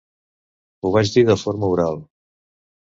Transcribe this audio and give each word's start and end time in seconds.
Ho 0.89 0.93
vaig 0.95 1.13
dir 1.19 1.25
de 1.31 1.39
forma 1.43 1.71
oral. 1.77 2.05